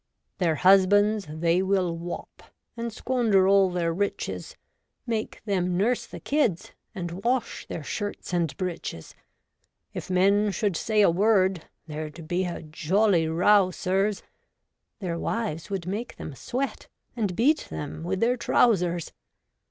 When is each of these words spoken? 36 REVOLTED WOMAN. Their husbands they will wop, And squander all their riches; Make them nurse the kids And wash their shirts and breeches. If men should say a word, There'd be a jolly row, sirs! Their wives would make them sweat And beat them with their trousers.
36 0.39 0.41
REVOLTED 0.41 0.41
WOMAN. 0.41 0.47
Their 0.47 0.55
husbands 1.29 1.41
they 1.43 1.61
will 1.61 1.95
wop, 1.95 2.43
And 2.75 2.91
squander 2.91 3.47
all 3.47 3.69
their 3.69 3.93
riches; 3.93 4.57
Make 5.05 5.43
them 5.45 5.77
nurse 5.77 6.07
the 6.07 6.19
kids 6.19 6.71
And 6.95 7.23
wash 7.23 7.67
their 7.67 7.83
shirts 7.83 8.33
and 8.33 8.57
breeches. 8.57 9.13
If 9.93 10.09
men 10.09 10.49
should 10.49 10.75
say 10.75 11.01
a 11.01 11.11
word, 11.11 11.65
There'd 11.85 12.27
be 12.27 12.45
a 12.45 12.63
jolly 12.63 13.27
row, 13.27 13.69
sirs! 13.69 14.23
Their 14.97 15.19
wives 15.19 15.69
would 15.69 15.85
make 15.85 16.15
them 16.17 16.33
sweat 16.33 16.87
And 17.15 17.35
beat 17.35 17.67
them 17.69 18.01
with 18.03 18.21
their 18.21 18.37
trousers. 18.37 19.13